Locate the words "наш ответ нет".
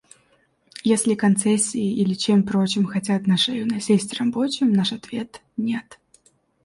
4.73-5.99